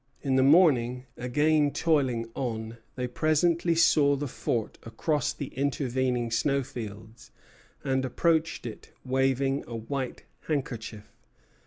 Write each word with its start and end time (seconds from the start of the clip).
In 0.23 0.35
the 0.35 0.41
morning, 0.41 1.05
again 1.15 1.69
toiling 1.69 2.31
on, 2.33 2.77
they 2.95 3.05
presently 3.07 3.75
saw 3.75 4.15
the 4.15 4.27
fort 4.27 4.79
across 4.81 5.31
the 5.31 5.49
intervening 5.55 6.31
snowfields, 6.31 7.29
and 7.83 8.03
approached 8.03 8.65
it, 8.65 8.89
waving 9.05 9.63
a 9.67 9.75
white 9.75 10.23
handkerchief. 10.47 11.03